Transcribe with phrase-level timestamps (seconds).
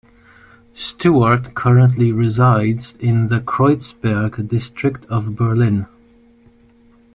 [0.73, 5.85] Stewart currently resides in the Kreuzberg district of Berlin.